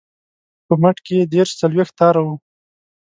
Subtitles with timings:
[0.65, 2.35] په مټ کې یې دېرش څلویښت تاره وه.